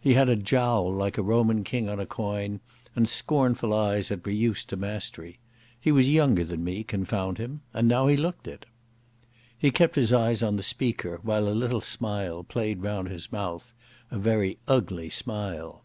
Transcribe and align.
He 0.00 0.14
had 0.14 0.28
a 0.28 0.34
jowl 0.34 0.92
like 0.92 1.16
a 1.16 1.22
Roman 1.22 1.62
king 1.62 1.88
on 1.88 2.00
a 2.00 2.04
coin, 2.04 2.58
and 2.96 3.08
scornful 3.08 3.72
eyes 3.72 4.08
that 4.08 4.26
were 4.26 4.32
used 4.32 4.68
to 4.70 4.76
mastery. 4.76 5.38
He 5.80 5.92
was 5.92 6.10
younger 6.10 6.42
than 6.42 6.64
me, 6.64 6.82
confound 6.82 7.38
him, 7.38 7.60
and 7.72 7.86
now 7.86 8.08
he 8.08 8.16
looked 8.16 8.48
it. 8.48 8.66
He 9.56 9.70
kept 9.70 9.94
his 9.94 10.12
eyes 10.12 10.42
on 10.42 10.56
the 10.56 10.64
speaker, 10.64 11.20
while 11.22 11.46
a 11.46 11.82
smile 11.82 12.42
played 12.42 12.82
round 12.82 13.10
his 13.10 13.30
mouth, 13.30 13.72
a 14.10 14.18
very 14.18 14.58
ugly 14.66 15.08
smile. 15.08 15.84